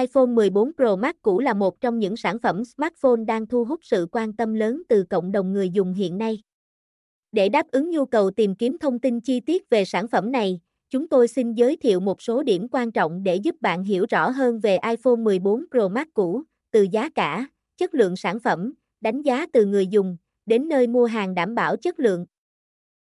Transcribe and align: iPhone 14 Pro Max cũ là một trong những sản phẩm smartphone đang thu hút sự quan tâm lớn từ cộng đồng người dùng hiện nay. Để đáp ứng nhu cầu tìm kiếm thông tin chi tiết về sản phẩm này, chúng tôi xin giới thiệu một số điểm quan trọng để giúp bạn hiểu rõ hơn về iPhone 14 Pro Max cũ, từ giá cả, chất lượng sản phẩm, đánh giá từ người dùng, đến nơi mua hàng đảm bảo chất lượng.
iPhone 0.00 0.26
14 0.26 0.72
Pro 0.76 0.96
Max 0.96 1.14
cũ 1.22 1.40
là 1.40 1.54
một 1.54 1.80
trong 1.80 1.98
những 1.98 2.16
sản 2.16 2.38
phẩm 2.38 2.64
smartphone 2.64 3.24
đang 3.26 3.46
thu 3.46 3.64
hút 3.64 3.80
sự 3.82 4.06
quan 4.12 4.32
tâm 4.32 4.54
lớn 4.54 4.82
từ 4.88 5.04
cộng 5.04 5.32
đồng 5.32 5.52
người 5.52 5.70
dùng 5.70 5.92
hiện 5.92 6.18
nay. 6.18 6.42
Để 7.32 7.48
đáp 7.48 7.66
ứng 7.70 7.90
nhu 7.90 8.04
cầu 8.04 8.30
tìm 8.30 8.54
kiếm 8.54 8.78
thông 8.78 8.98
tin 8.98 9.20
chi 9.20 9.40
tiết 9.40 9.70
về 9.70 9.84
sản 9.84 10.08
phẩm 10.08 10.32
này, 10.32 10.60
chúng 10.90 11.08
tôi 11.08 11.28
xin 11.28 11.54
giới 11.54 11.76
thiệu 11.76 12.00
một 12.00 12.22
số 12.22 12.42
điểm 12.42 12.68
quan 12.68 12.92
trọng 12.92 13.22
để 13.22 13.36
giúp 13.36 13.56
bạn 13.60 13.84
hiểu 13.84 14.06
rõ 14.10 14.30
hơn 14.30 14.60
về 14.60 14.78
iPhone 14.90 15.16
14 15.16 15.64
Pro 15.70 15.88
Max 15.88 16.06
cũ, 16.14 16.42
từ 16.70 16.86
giá 16.92 17.08
cả, 17.08 17.46
chất 17.76 17.94
lượng 17.94 18.16
sản 18.16 18.40
phẩm, 18.40 18.72
đánh 19.00 19.22
giá 19.22 19.46
từ 19.52 19.66
người 19.66 19.86
dùng, 19.86 20.16
đến 20.46 20.68
nơi 20.68 20.86
mua 20.86 21.04
hàng 21.04 21.34
đảm 21.34 21.54
bảo 21.54 21.76
chất 21.76 22.00
lượng. 22.00 22.26